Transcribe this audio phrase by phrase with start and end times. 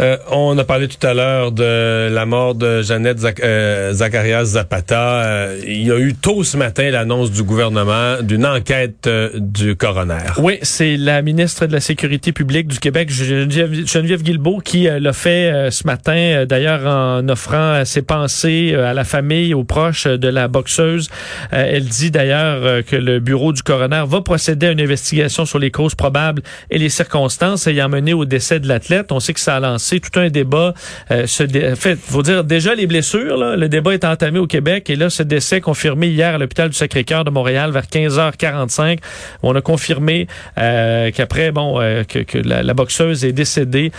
[0.00, 5.24] Euh, on a parlé tout à l'heure de la mort de Jeannette euh, Zacharias Zapata.
[5.24, 10.18] Euh, il y a eu tôt ce matin l'annonce du gouvernement d'une enquête du coroner.
[10.38, 15.12] Oui, c'est la ministre de la Sécurité publique du Québec, Geneviève, Geneviève Guilbeault, qui l'a
[15.12, 20.48] fait ce matin, d'ailleurs en offrant ses pensées à la famille, aux proches de la
[20.48, 21.08] boxeuse.
[21.50, 25.70] elle dit d'ailleurs que le bureau du coroner va procéder à une investigation sur les
[25.70, 29.10] causes probables et les circonstances ayant mené au décès de l'athlète.
[29.10, 30.74] On sait que ça a lancé c'est tout un débat.
[31.10, 33.36] Euh, fait, faut dire déjà les blessures.
[33.36, 36.68] Là, le débat est entamé au Québec et là, ce décès confirmé hier à l'hôpital
[36.68, 38.98] du Sacré-Cœur de Montréal vers 15h45.
[39.42, 40.26] On a confirmé
[40.58, 43.90] euh, qu'après, bon, euh, que, la, boxeuse est décédée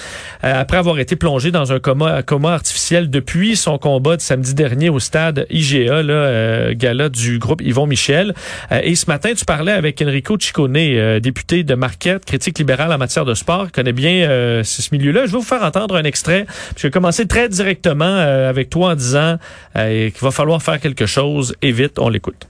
[0.43, 4.53] euh, après avoir été plongée dans un coma, coma artificiel depuis son combat de samedi
[4.53, 8.33] dernier au stade IGA, là, gala du groupe Yvon Michel.
[8.71, 13.25] et ce matin, tu parlais avec Enrico Ciccone, député de Marquette, critique libéral en matière
[13.25, 15.25] de sport, connaît bien ce milieu-là.
[15.25, 15.78] Je vais vous faire entendre
[16.75, 19.37] Je vais commencer très directement euh, avec toi en disant
[19.75, 21.99] euh, qu'il va falloir faire quelque chose et vite.
[21.99, 22.47] On l'écoute.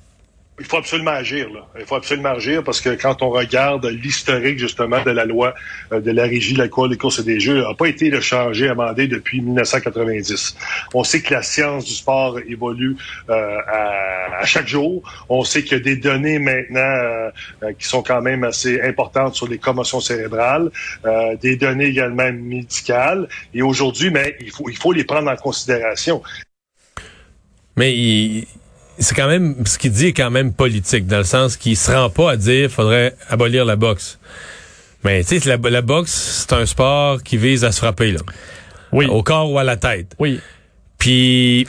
[0.59, 1.49] Il faut absolument agir.
[1.51, 1.65] Là.
[1.79, 5.55] Il faut absolument agir parce que quand on regarde l'historique justement de la loi
[5.93, 8.11] euh, de la régie de la Cour des courses et des jeux, n'a pas été
[8.21, 10.57] changé, amendé depuis 1990.
[10.93, 12.97] On sait que la science du sport évolue
[13.29, 15.01] euh, à, chaque jour.
[15.29, 17.31] On sait qu'il y a des données maintenant euh,
[17.77, 20.71] qui sont quand même assez importantes sur les commotions cérébrales,
[21.41, 23.27] des données également médicales.
[23.53, 26.21] Et aujourd'hui, mais il faut, il faut les prendre en considération.
[27.75, 28.47] Mais il
[28.99, 31.91] c'est quand même ce qu'il dit est quand même politique dans le sens qu'il se
[31.91, 34.19] rend pas à dire faudrait abolir la boxe.
[35.03, 38.19] Mais tu sais la, boxe c'est un sport qui vise à se frapper là.
[38.91, 39.05] Oui.
[39.05, 40.15] Au corps ou à la tête.
[40.19, 40.39] Oui.
[40.97, 41.67] Puis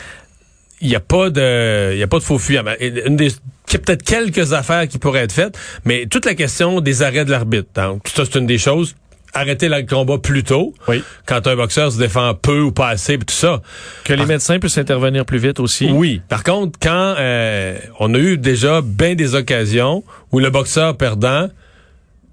[0.81, 2.64] il y a pas de il y a pas de faux fuyant.
[2.81, 3.31] Une des
[3.70, 7.03] il y a peut-être quelques affaires qui pourraient être faites, mais toute la question des
[7.03, 7.69] arrêts de l'arbitre.
[7.77, 8.97] Donc, ça, c'est une des choses
[9.34, 10.75] arrêter le combat plus tôt.
[10.89, 11.03] Oui.
[11.27, 13.62] Quand un boxeur se défend peu ou pas assez, tout ça.
[14.05, 15.89] Que les médecins puissent intervenir plus vite aussi.
[15.91, 16.20] Oui.
[16.28, 21.49] Par contre, quand euh, on a eu déjà bien des occasions où le boxeur perdant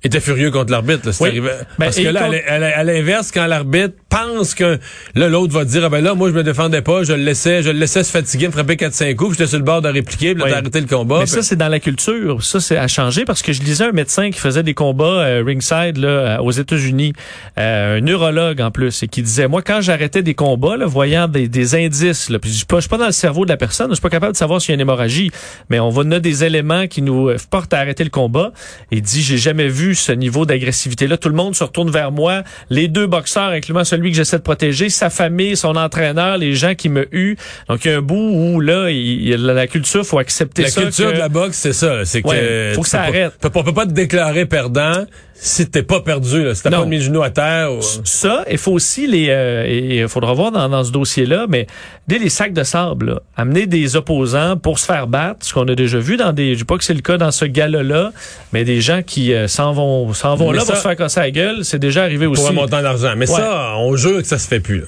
[0.03, 1.09] était furieux contre l'arbitre.
[1.19, 4.77] Ben, parce que là, à l'inverse, quand l'arbitre pense que
[5.15, 7.63] là, l'autre va dire, ah ben là, moi, je me défendais pas, je le laissais,
[7.63, 10.35] je le laissais se fatiguer, me frapper 4-5 coups, j'étais sur le bord de répliquer,
[10.35, 11.19] puis d'arrêter le combat.
[11.19, 12.43] Mais ça, c'est dans la culture.
[12.43, 15.43] Ça, c'est à changer parce que je lisais un médecin qui faisait des combats euh,
[15.45, 17.13] ringside là, euh, aux États-Unis,
[17.57, 21.27] euh, un neurologue en plus, et qui disait, moi, quand j'arrêtais des combats, là, voyant
[21.27, 23.89] des, des indices, là, puis je suis pas, pas dans le cerveau de la personne,
[23.89, 25.31] je suis pas capable de savoir s'il y a une hémorragie,
[25.69, 28.51] mais on va donner des éléments qui nous portent à arrêter le combat.
[28.91, 31.17] Et dit, j'ai jamais vu ce niveau d'agressivité-là.
[31.17, 32.43] Tout le monde se retourne vers moi.
[32.69, 36.75] Les deux boxeurs, incluant celui que j'essaie de protéger, sa famille, son entraîneur, les gens
[36.75, 37.37] qui me huent.
[37.69, 40.81] Donc, il y a un bout où, là, il, la culture, faut accepter ça.
[40.81, 42.05] La culture de la boxe, c'est ça.
[42.05, 43.33] C'est que faut que ça arrête.
[43.43, 45.05] on peut pas te déclarer perdant
[45.39, 47.69] si t'es pas perdu, là, si t'as pas mis le genou à terre.
[48.03, 51.67] Ça, il faut aussi les, euh, il faudra voir dans, dans ce dossier-là, mais
[52.07, 55.75] dès les sacs de sable, amener des opposants pour se faire battre, ce qu'on a
[55.75, 58.11] déjà vu dans des, je sais pas que c'est le cas dans ce gala-là,
[58.51, 61.31] mais des gens qui euh, s'en vont, s'en vont là pour se faire casser la
[61.31, 62.41] gueule, c'est déjà arrivé aussi.
[62.41, 63.13] Pour un montant d'argent.
[63.15, 64.87] Mais ça, on jure que ça se fait plus, là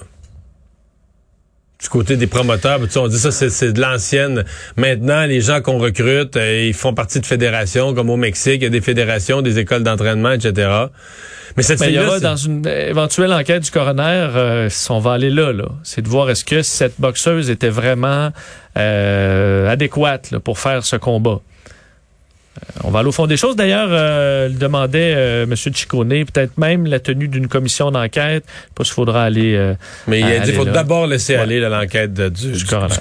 [1.82, 4.44] du côté des promoteurs, on dit ça, c'est de l'ancienne.
[4.76, 8.64] Maintenant, les gens qu'on recrute, euh, ils font partie de fédérations, comme au Mexique, il
[8.64, 10.70] y a des fédérations, des écoles d'entraînement, etc.
[11.56, 15.30] Mais cette il y aura dans une éventuelle enquête du coroner, euh, on va aller
[15.30, 15.70] là, là.
[15.84, 18.32] C'est de voir est-ce que cette boxeuse était vraiment
[18.78, 21.40] euh, adéquate pour faire ce combat.
[22.60, 23.56] Euh, on va aller au fond des choses.
[23.56, 25.56] D'ailleurs, euh, demandait euh, M.
[25.56, 28.46] Ciccone peut-être même la tenue d'une commission d'enquête.
[28.76, 29.56] Pas qu'il faudra aller.
[29.56, 29.74] Euh,
[30.08, 32.96] Mais il a dit qu'il faut d'abord laisser aller l'enquête du, du, coroner.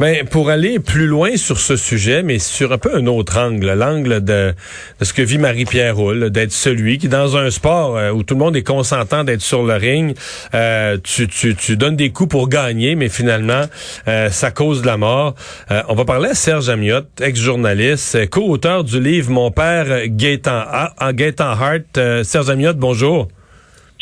[0.00, 3.70] Ben, pour aller plus loin sur ce sujet, mais sur un peu un autre angle,
[3.74, 4.54] l'angle de,
[5.02, 8.40] ce que vit Marie-Pierre Roule, d'être celui qui, dans un sport euh, où tout le
[8.40, 10.16] monde est consentant d'être sur le ring,
[10.54, 13.64] euh, tu, tu, tu, donnes des coups pour gagner, mais finalement,
[14.08, 15.34] euh, ça cause de la mort.
[15.70, 20.64] Euh, on va parler à Serge Amiotte, ex-journaliste, co-auteur du livre Mon père Gaétan,
[21.12, 22.22] Gaétan Hart.
[22.22, 23.28] Serge Amiotte, bonjour.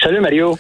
[0.01, 0.57] Salut Mario.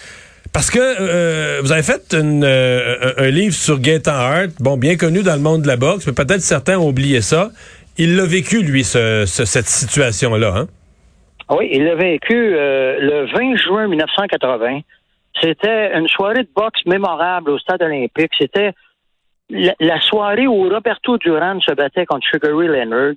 [0.52, 5.22] Parce que euh, vous avez fait euh, un livre sur Gaetan Hart, bon, bien connu
[5.22, 7.50] dans le monde de la boxe, mais peut-être certains ont oublié ça.
[7.96, 10.54] Il l'a vécu, lui, cette situation-là.
[10.56, 10.66] Hein?
[11.50, 14.80] Oui, il l'a vécu euh, le 20 juin 1980.
[15.40, 18.32] C'était une soirée de boxe mémorable au stade olympique.
[18.38, 18.72] C'était
[19.50, 23.14] la, soirée où Roberto Duran se battait contre Sugar Leonard.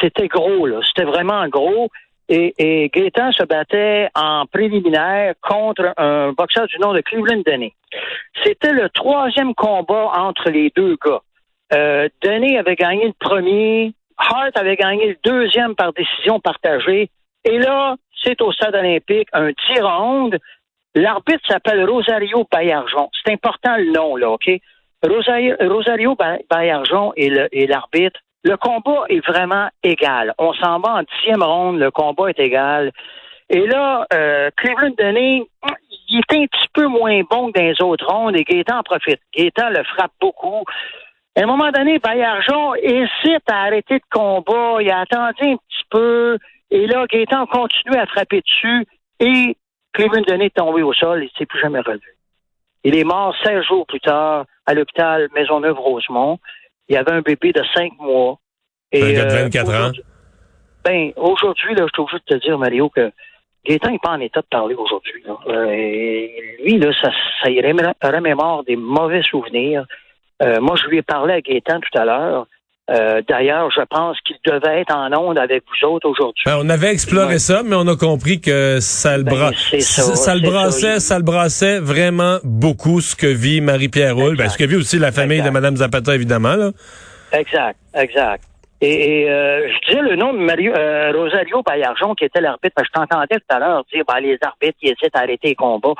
[0.00, 0.80] C'était gros, là.
[0.86, 1.90] C'était vraiment gros.
[2.32, 7.74] Et, et Gaétan se battait en préliminaire contre un boxeur du nom de Cleveland Denny.
[8.44, 11.22] C'était le troisième combat entre les deux gars.
[11.72, 17.10] Euh, Denny avait gagné le premier, Hart avait gagné le deuxième par décision partagée.
[17.44, 20.38] Et là, c'est au stade olympique, un tir ronde.
[20.94, 23.10] L'arbitre s'appelle Rosario Bayarjon.
[23.24, 24.48] C'est important le nom, là, OK?
[25.02, 26.16] Rosario, Rosario
[26.48, 28.20] Bayarjon est l'arbitre.
[28.44, 30.34] Le, combat est vraiment égal.
[30.38, 32.92] On s'en va en dixième ronde, le combat est égal.
[33.48, 35.46] Et là, euh, Cleveland Denis,
[36.08, 38.82] il est un petit peu moins bon que dans les autres rondes et Gaétan en
[38.82, 39.20] profite.
[39.36, 40.64] Gaétan le frappe beaucoup.
[41.36, 44.82] À un moment donné, Bayarjon hésite à arrêter le combat.
[44.82, 46.38] Il a attendu un petit peu.
[46.70, 48.86] Et là, Gaétan continue à frapper dessus.
[49.18, 49.56] Et
[49.92, 51.22] Cleveland Denis est tombé au sol.
[51.22, 52.16] Il ne s'est plus jamais revu.
[52.84, 56.38] Il est mort 16 jours plus tard à l'hôpital Maisonneuve-Rosemont.
[56.90, 58.38] Il y avait un bébé de 5 mois.
[58.90, 59.92] Et, un gars de 24 euh, ans.
[60.84, 63.12] Ben, aujourd'hui, là, je trouve juste te dire, Mario, que
[63.64, 65.22] Gaétan n'est pas en état de parler aujourd'hui.
[65.46, 66.26] Euh,
[66.64, 67.10] lui, là, ça,
[67.42, 69.86] ça y remémore des mauvais souvenirs.
[70.42, 72.46] Euh, moi, je lui ai parlé à Gaétan tout à l'heure.
[72.90, 76.42] Euh, d'ailleurs, je pense qu'il devait être en onde avec vous autres aujourd'hui.
[76.44, 80.40] Ben, on avait exploré ça, mais on a compris que ça le, ben, ça, le
[80.40, 81.18] brassait, ça.
[81.18, 85.12] le brassait vraiment beaucoup ce que vit Marie-Pierre Roule, ben, ce que vit aussi la
[85.12, 86.56] famille de Mme Zapata, évidemment.
[86.56, 86.70] Là.
[87.32, 88.44] Exact, exact.
[88.80, 92.88] Et, euh, je disais le nom de Mario, euh, Rosario Bayarjon, qui était l'arbitre, parce
[92.88, 95.94] que je t'entendais tout à l'heure dire ben, les arbitres qui essaient d'arrêter les combats.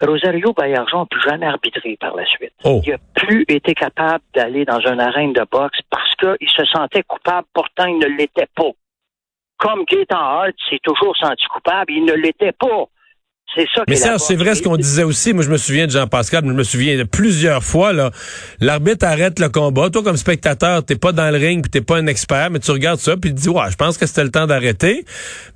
[0.00, 2.52] Rosario Bayarjon n'a plus jamais arbitré par la suite.
[2.64, 2.80] Oh.
[2.84, 7.02] Il n'a plus été capable d'aller dans une arène de boxe parce qu'il se sentait
[7.02, 8.70] coupable, pourtant il ne l'était pas.
[9.58, 12.86] Comme Gaétan Hart s'est toujours senti coupable, il ne l'était pas.
[13.54, 15.32] C'est ça Mais ça, c'est vrai ce qu'on disait aussi.
[15.32, 18.12] Moi, je me souviens de Jean-Pascal, je me souviens de plusieurs fois, là.
[18.60, 19.90] L'arbitre arrête le combat.
[19.90, 22.70] Toi, comme spectateur, t'es pas dans le ring puis t'es pas un expert, mais tu
[22.70, 25.04] regardes ça puis tu dis, ouais, je pense que c'était le temps d'arrêter.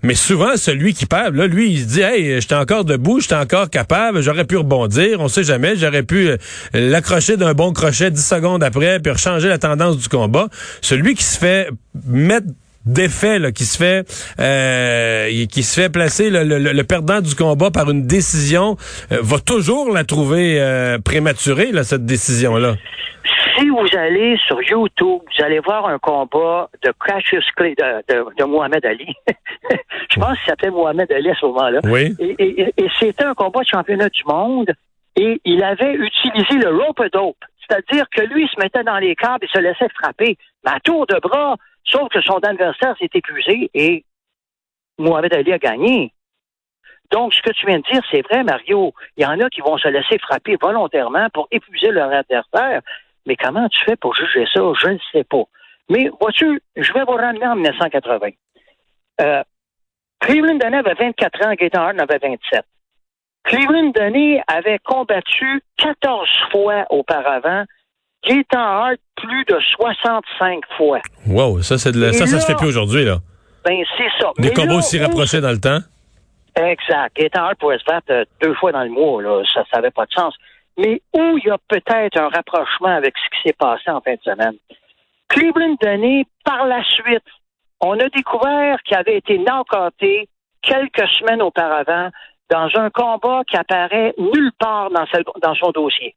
[0.02, 3.36] Mais souvent, celui qui perd, là, lui, il se dit, hey, j'étais encore debout, j'étais
[3.36, 6.36] encore capable, j'aurais pu rebondir, on sait jamais, j'aurais pu euh,
[6.72, 10.48] l'accrocher d'un bon crochet dix secondes après puis changer la tendance du combat.
[10.80, 11.68] Celui qui se fait
[12.04, 12.48] mettre
[12.86, 14.06] défait là, qui se fait
[14.40, 18.76] euh, qui se fait placer le, perdant du combat par une décision
[19.12, 22.74] euh, va toujours la trouver euh, prématurée là, cette décision là.
[23.56, 28.44] Si vous allez sur YouTube, vous allez voir un combat de Cassius Clay de, de,
[28.44, 29.14] Mohamed Ali.
[30.10, 31.80] Je pense qu'il s'appelait Mohamed Ali à ce moment-là.
[31.84, 32.14] Oui.
[32.18, 34.72] Et, et c'était un combat de championnat du monde
[35.16, 37.36] et il avait utilisé le rope dope.
[37.66, 40.36] C'est-à-dire que lui, il se mettait dans les câbles et se laissait frapper.
[40.64, 41.56] À tour de bras,
[41.86, 44.04] Sauf que son adversaire s'est épuisé et
[44.98, 46.12] Mohamed Ali a gagné.
[47.10, 48.94] Donc, ce que tu viens de dire, c'est vrai, Mario.
[49.16, 52.80] Il y en a qui vont se laisser frapper volontairement pour épuiser leur adversaire.
[53.26, 54.60] Mais comment tu fais pour juger ça?
[54.80, 55.44] Je ne sais pas.
[55.90, 58.28] Mais vois-tu, je vais vous ramener en 1980.
[59.20, 59.42] Euh,
[60.20, 62.64] Cleveland Denis avait 24 ans, Gaetan Hart avait 27.
[63.44, 67.64] Cleveland Denis avait combattu 14 fois auparavant
[68.26, 71.00] Gaétan Hart plus de 65 fois.
[71.26, 73.18] Wow, ça, c'est de ça, ça se fait plus aujourd'hui, là.
[73.64, 74.30] Ben, c'est ça.
[74.38, 75.78] Des combats aussi rapprochés dans le temps?
[76.56, 77.16] Exact.
[77.16, 79.42] Gaétan Hart pourrait se battre euh, deux fois dans le mois, là.
[79.54, 80.34] Ça n'avait pas de sens.
[80.76, 84.14] Mais où il y a peut-être un rapprochement avec ce qui s'est passé en fin
[84.14, 84.54] de semaine?
[85.28, 87.24] Cleveland Denis, par la suite,
[87.80, 90.28] on a découvert qu'il avait été knockouté
[90.62, 92.10] quelques semaines auparavant
[92.50, 95.04] dans un combat qui apparaît nulle part dans,
[95.42, 96.14] dans son dossier.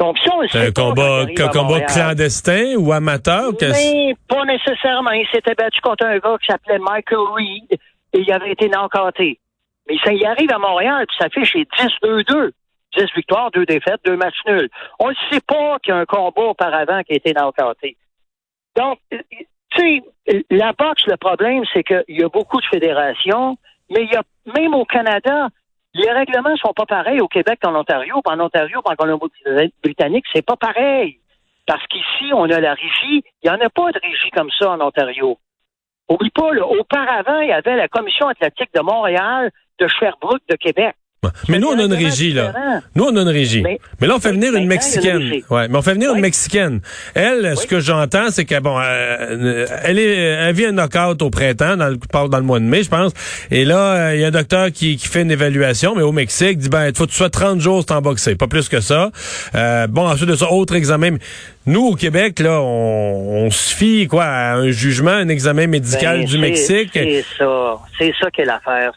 [0.00, 3.52] Donc, si on C'est un combat, un combat clandestin ou amateur?
[3.60, 5.10] Mais pas nécessairement.
[5.10, 7.78] Il s'était battu contre un gars qui s'appelait Michael Reed
[8.14, 9.38] et il avait été encanté.
[9.86, 11.66] Mais ça y arrive à Montréal, puis ça fait chez
[12.02, 12.50] 10-2-2.
[12.96, 14.68] 10 victoires, 2 défaites, 2 matchs nuls.
[14.98, 17.96] On ne sait pas qu'il y a un combat auparavant qui a été encanté.
[18.76, 19.20] Donc, tu
[19.76, 20.02] sais,
[20.50, 23.58] la boxe, le problème, c'est qu'il y a beaucoup de fédérations,
[23.90, 24.22] mais il y a,
[24.58, 25.48] même au Canada,
[25.94, 28.20] les règlements sont pas pareils au Québec qu'en Ontario.
[28.24, 31.18] En Ontario, en Colombie-Britannique, c'est pas pareil.
[31.66, 33.24] Parce qu'ici, on a la régie.
[33.42, 35.38] Il n'y en a pas de régie comme ça en Ontario.
[36.08, 40.56] Oublie pas, là, auparavant, il y avait la Commission athlétique de Montréal, de Sherbrooke, de
[40.56, 40.96] Québec.
[41.50, 42.80] Mais nous, on a une régie, là.
[42.94, 43.62] Nous, on a une régie.
[43.62, 45.42] Mais, là, on fait venir une Mexicaine.
[45.50, 46.80] Ouais, mais on fait venir une Mexicaine.
[47.12, 51.28] Elle, ce que j'entends, c'est que, bon, euh, elle est, elle vit un knockout au
[51.28, 51.98] printemps, dans le,
[52.28, 53.12] dans le mois de mai, je pense.
[53.50, 56.12] Et là, euh, il y a un docteur qui, qui fait une évaluation, mais au
[56.12, 58.34] Mexique, dit, ben, il faut que tu sois 30 jours sans boxer.
[58.34, 59.10] Pas plus que ça.
[59.54, 61.18] Euh, bon, ensuite de ça, autre examen.
[61.66, 66.20] Nous, au Québec, là, on, on se fie quoi, à un jugement, un examen médical
[66.20, 66.90] ben, du Mexique.
[66.94, 67.76] C'est ça.
[67.98, 68.92] C'est ça qu'est l'affaire.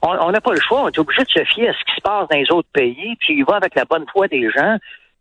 [0.00, 0.84] On n'a pas le choix.
[0.84, 3.16] On est obligé de se fier à ce qui se passe dans les autres pays,
[3.20, 4.76] puis il va avec la bonne foi des gens,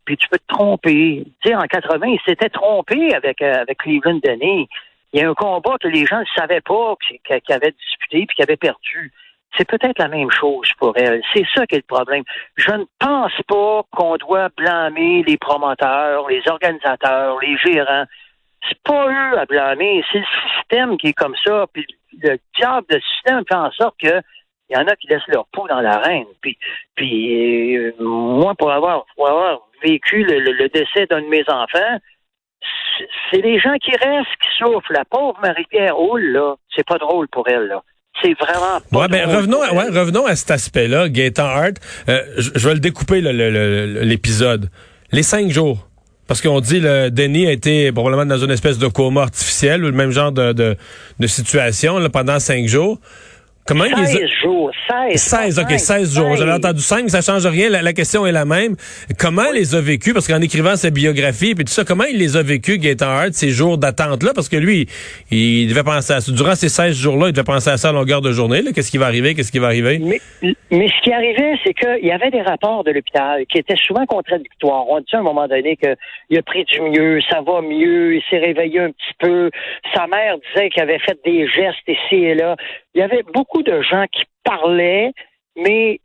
[0.06, 1.26] puis tu peux te tromper.
[1.44, 4.68] Tu en 80, il s'était trompé avec, euh, avec Cleveland Denis.
[5.14, 8.36] Il y a un combat que les gens ne savaient pas qu'il avait disputé puis
[8.36, 9.12] qu'il avait perdu
[9.58, 11.22] c'est peut-être la même chose pour elle.
[11.34, 12.24] C'est ça qui est le problème.
[12.56, 18.06] Je ne pense pas qu'on doit blâmer les promoteurs, les organisateurs, les gérants.
[18.68, 20.26] C'est pas eux à blâmer, c'est le
[20.58, 21.66] système qui est comme ça.
[21.72, 21.86] Puis
[22.22, 24.22] le diable de système fait en sorte que
[24.70, 26.26] Il y en a qui laissent leur peau dans l'arène.
[26.42, 26.58] Puis,
[26.96, 32.00] puis euh, moi, pour avoir, pour avoir vécu le, décès d'un de mes enfants,
[33.30, 34.92] c'est les gens qui restent qui souffrent.
[34.92, 37.84] La pauvre Marie-Pierre Houle, là, c'est pas drôle pour elle, là.
[38.22, 41.74] C'est vraiment pas ouais, ben, revenons, à, ouais, revenons à cet aspect-là, Gaëtan Hart.
[42.08, 44.70] Euh, je, vais le découper, l'épisode.
[45.12, 45.86] Les cinq jours.
[46.28, 49.88] Parce qu'on dit le Denis a été probablement dans une espèce de coma artificiel ou
[49.88, 50.76] le même genre de, de,
[51.20, 53.00] de situation là, pendant cinq jours.
[53.68, 54.70] Comment 16 jours.
[55.12, 55.20] 16.
[55.20, 56.36] 16, OK, 16 jours.
[56.36, 57.68] J'avais entendu 5, ça change rien.
[57.70, 58.76] La, question est la même.
[59.18, 60.14] Comment il les a vécus?
[60.14, 63.34] Parce qu'en écrivant sa biographie puis tout ça, comment il les a vécus, Gaëtan Hart,
[63.34, 64.34] ces jours d'attente-là?
[64.36, 64.88] Parce que lui,
[65.32, 66.32] il devait penser à ça.
[66.32, 68.62] Durant ces 16 jours-là, il devait penser à ça à longueur de journée.
[68.72, 69.34] Qu'est-ce qui va arriver?
[69.34, 70.00] Qu'est-ce qui va arriver?
[70.00, 73.76] Mais, mais ce qui arrivait, c'est qu'il y avait des rapports de l'hôpital qui étaient
[73.76, 74.88] souvent contradictoires.
[74.90, 78.24] On dit à un moment donné qu'il a pris du mieux, ça va mieux, il
[78.30, 79.52] s'est réveillé un petit peu.
[79.94, 82.56] Sa mère disait qu'il avait fait des gestes ici et là
[82.94, 85.12] il y avait beaucoup de gens qui parlaient,
[85.56, 86.00] mais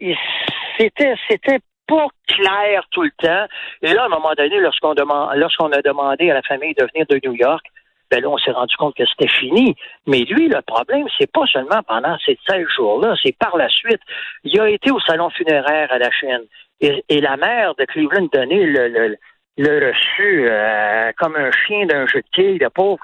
[0.78, 3.46] c'était c'était pas clair tout le temps.
[3.82, 6.86] Et là, à un moment donné, lorsqu'on demande, lorsqu'on a demandé à la famille de
[6.92, 7.64] venir de New York,
[8.10, 9.74] ben là, on s'est rendu compte que c'était fini.
[10.06, 14.00] Mais lui, le problème, c'est pas seulement pendant ces 16 jours-là, c'est par la suite.
[14.44, 16.42] Il a été au salon funéraire à la chaîne.
[16.80, 19.16] Et, la mère de Cleveland Donné le, le,
[19.58, 22.58] le reçu euh, comme un chien d'un jeu de quilles.
[22.58, 23.00] Le pauvre,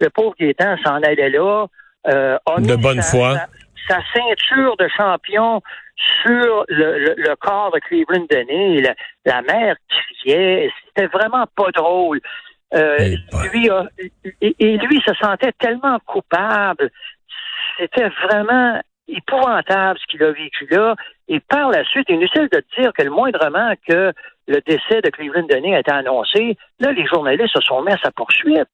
[0.00, 1.66] le pauvre Gaétan s'en allait là.
[2.08, 3.36] Euh, de bonne foi.
[3.88, 5.62] Sa, ceinture de champion
[6.22, 12.20] sur le, corps de Cleveland Denis, la, la mère criait, c'était vraiment pas drôle.
[12.72, 13.68] Euh, eh lui
[14.40, 16.90] et, lui se sentait tellement coupable.
[17.78, 20.94] C'était vraiment épouvantable ce qu'il a vécu là.
[21.28, 24.12] Et par la suite, inutile de dire que le moindrement que
[24.46, 27.98] le décès de Cleveland Denis a été annoncé, là, les journalistes se sont mis à
[27.98, 28.68] sa poursuite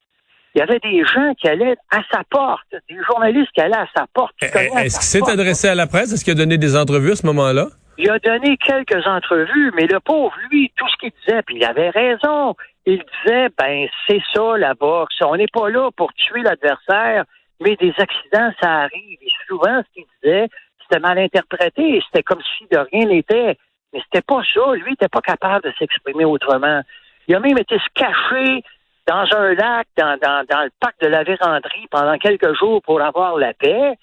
[0.57, 3.89] il y avait des gens qui allaient à sa porte, des journalistes qui allaient à
[3.95, 4.35] sa porte.
[4.41, 6.15] Eh, eh, est-ce qu'il s'est adressé à la presse?
[6.15, 7.67] Est-ce qu'il a donné des entrevues à ce moment-là?
[7.99, 11.65] Il a donné quelques entrevues, mais le pauvre, lui, tout ce qu'il disait, puis il
[11.65, 12.55] avait raison.
[12.87, 15.17] Il disait, ben, c'est ça, la boxe.
[15.25, 17.25] On n'est pas là pour tuer l'adversaire,
[17.61, 19.19] mais des accidents, ça arrive.
[19.21, 20.49] Et souvent, ce qu'il disait,
[20.83, 22.01] c'était mal interprété.
[22.07, 23.59] C'était comme si de rien n'était.
[23.93, 24.73] Mais c'était pas ça.
[24.75, 26.81] Lui, il n'était pas capable de s'exprimer autrement.
[27.29, 28.63] Il a même été se cacher
[29.07, 33.01] dans un lac, dans, dans, dans le parc de la Vérandrie pendant quelques jours pour
[33.01, 33.97] avoir la paix.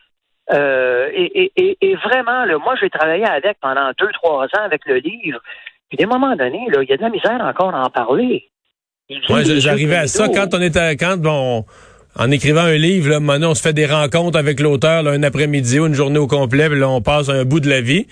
[0.52, 4.86] Euh, et, et, et, vraiment, là, moi, j'ai travaillé avec pendant deux, trois ans avec
[4.86, 5.40] le livre.
[5.90, 8.50] Puis, des moments donnés, là, il y a de la misère encore à en parler.
[9.30, 11.66] Ouais, j'arrivais à ça quand on était, quand bon,
[12.16, 15.80] en écrivant un livre, là, maintenant, on se fait des rencontres avec l'auteur, un après-midi
[15.80, 18.08] ou une journée au complet, puis là, on passe un bout de la vie.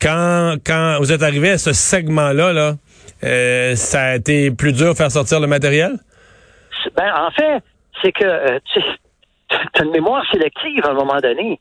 [0.00, 2.74] Quand, quand vous êtes arrivé à ce segment-là, là,
[3.22, 5.92] euh, ça a été plus dur de faire sortir le matériel?
[6.96, 7.62] Ben, en fait,
[8.02, 8.80] c'est que euh, tu
[9.74, 11.60] as une mémoire sélective à un moment donné.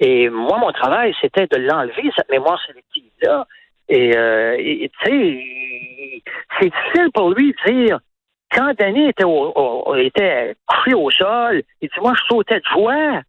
[0.00, 3.46] Et moi, mon travail, c'était de l'enlever, cette mémoire sélective-là.
[3.88, 6.22] Et euh, tu sais,
[6.58, 7.98] c'est difficile pour lui de dire,
[8.56, 13.20] quand Danny était, au, était couché au sol, il dit, moi, je sautais de joie.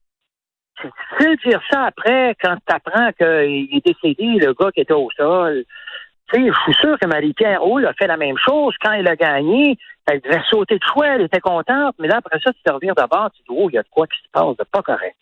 [0.81, 4.81] C'est difficile de dire ça après, quand tu apprends qu'il est décédé, le gars qui
[4.81, 5.65] était au sol.
[6.31, 8.75] Tu sais, je suis sûr que Marie-Pierre Hall a fait la même chose.
[8.81, 12.39] Quand elle a gagné, elle devait sauter de choix, elle était contente, mais là, après
[12.39, 14.29] ça, tu te reviens d'abord, tu dis, oh, il y a de quoi qui se
[14.31, 15.17] passe de pas correct.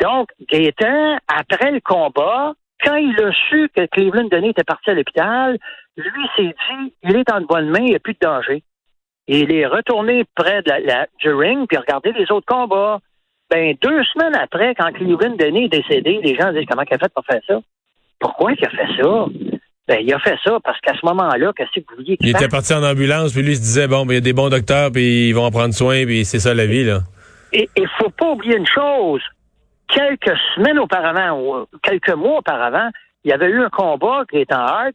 [0.00, 2.54] Donc, Gaétan, après le combat,
[2.84, 5.58] quand il a su que Cleveland Denis était parti à l'hôpital,
[5.96, 8.62] lui s'est dit, il est en bonne main, il n'y a plus de danger.
[9.28, 13.00] Et il est retourné près de la, du ring, puis regardé les autres combats.
[13.50, 16.98] Ben, deux semaines après, quand Cleveland Denis est décédé, les gens disent, comment il a
[16.98, 17.60] fait pour faire ça?
[18.20, 19.26] Pourquoi il a fait ça?
[19.88, 22.36] Ben, il a fait ça parce qu'à ce moment-là, qu'est-ce que vous vouliez qu'il Il
[22.36, 24.32] était parti en ambulance, puis lui il se disait, bon, ben, il y a des
[24.32, 27.00] bons docteurs, puis ils vont en prendre soin, puis c'est ça la vie, là.
[27.52, 29.22] Et il faut pas oublier une chose.
[29.88, 32.90] Quelques semaines auparavant, ou quelques mois auparavant,
[33.24, 34.94] il y avait eu un combat en hard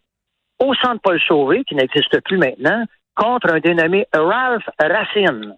[0.60, 2.84] au centre Paul Sauvé, qui n'existe plus maintenant,
[3.16, 5.58] contre un dénommé Ralph Racine.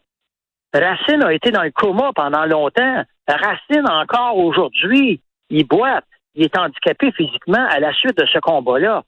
[0.74, 3.04] Racine a été dans le coma pendant longtemps.
[3.28, 6.06] Racine, encore aujourd'hui, il boite.
[6.36, 9.04] Il est handicapé physiquement à la suite de ce combat-là.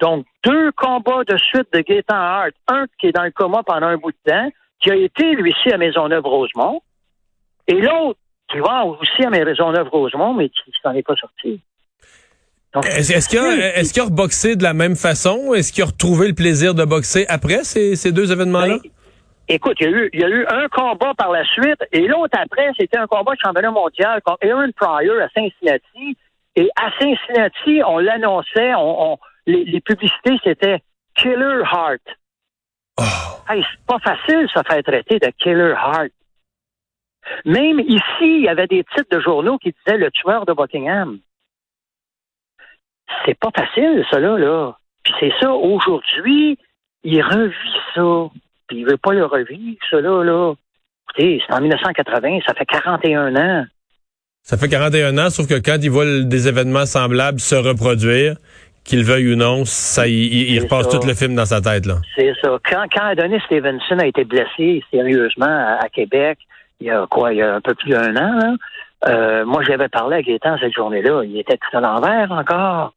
[0.00, 2.52] Donc, deux combats de suite de Gaétan Hart.
[2.66, 4.48] Un qui est dans le coma pendant un bout de temps,
[4.80, 6.82] qui a été, lui-ci, à Maisonneuve-Rosemont.
[7.68, 8.18] Et l'autre
[8.54, 11.60] qui va aussi à Maisonneuve-Rosemont, mais qui s'en est pas sorti.
[12.82, 15.54] Est-ce qu'il a, est a reboxé de la même façon?
[15.54, 18.78] Est-ce qu'il a retrouvé le plaisir de boxer après ces, ces deux événements-là?
[18.82, 18.90] Ben,
[19.48, 22.06] écoute, il y, a eu, il y a eu un combat par la suite, et
[22.06, 26.16] l'autre après, c'était un combat de championnat mondial contre Aaron Pryor à Cincinnati.
[26.56, 30.78] Et à Cincinnati, on l'annonçait, on, les, publicités, c'était
[31.16, 32.02] Killer Heart.
[32.98, 33.02] Oh.
[33.48, 36.12] Hey, c'est pas facile, ça faire traiter de Killer Heart.
[37.44, 41.18] Même ici, il y avait des titres de journaux qui disaient le tueur de Buckingham.
[43.24, 44.38] C'est pas facile, ça, là.
[44.38, 44.76] là.
[45.02, 46.58] Puis c'est ça, aujourd'hui,
[47.02, 48.34] il revit ça.
[48.66, 50.22] Puis il veut pas le revivre, ça, là.
[50.22, 50.54] là.
[51.10, 53.66] Écoutez, c'est en 1980, ça fait 41 ans.
[54.42, 58.36] Ça fait 41 ans, sauf que quand il voit des événements semblables se reproduire,
[58.84, 61.86] qu'il veuille ou non, ça, il, repasse tout le film dans sa tête.
[61.86, 62.00] là.
[62.16, 62.58] C'est ça.
[62.70, 66.38] Quand, quand Adonis Stevenson a été blessé sérieusement à, Québec,
[66.84, 68.56] il y a quoi, il y a un peu plus d'un an,
[69.06, 71.24] euh, moi j'avais parlé à Gaétan cette journée-là.
[71.24, 72.92] Il était tout à l'envers encore.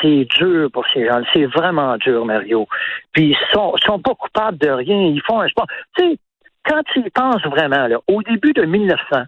[0.00, 1.22] C'est dur pour ces gens.
[1.32, 2.68] C'est vraiment dur, Mario.
[3.12, 5.00] Puis ils sont, sont pas coupables de rien.
[5.00, 5.66] Ils font un sport.
[5.96, 6.18] Tu sais,
[6.64, 9.24] quand ils pensent vraiment, là, au début de 1900,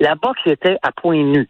[0.00, 1.48] la boxe était à point nu.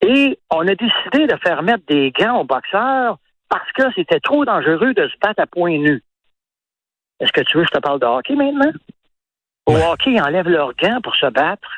[0.00, 4.44] Et on a décidé de faire mettre des gants aux boxeurs parce que c'était trop
[4.44, 6.02] dangereux de se battre à point nu.
[7.20, 8.72] Est-ce que tu veux que je te parle de hockey maintenant?
[9.66, 11.68] Au hockey, ils enlèvent leurs gants pour se battre.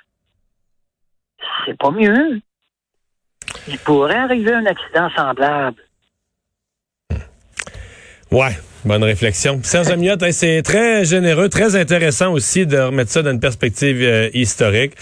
[1.67, 2.41] C'est pas mieux.
[3.69, 5.83] Il pourrait arriver un accident semblable.
[8.31, 9.61] Ouais, bonne réflexion.
[9.63, 14.31] Serge Amiot, c'est très généreux, très intéressant aussi de remettre ça dans une perspective euh,
[14.33, 14.95] historique.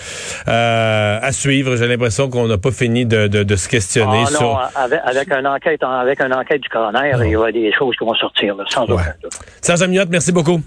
[0.48, 4.56] Euh, à suivre, j'ai l'impression qu'on n'a pas fini de, de, se questionner ah, non,
[4.74, 8.04] avec, avec une enquête, avec une enquête du coroner, il y aura des choses qui
[8.04, 8.94] vont sortir, sans ouais.
[8.94, 9.28] aucun
[9.60, 10.60] Serge Amiot, merci beaucoup.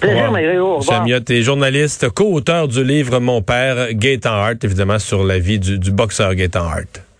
[0.00, 0.80] Plaisir, Mario.
[1.28, 5.92] Est journaliste, co-auteur du livre Mon père, Gaëtan Hart, évidemment sur la vie du, du
[5.92, 7.02] boxeur Gaëtan Hart.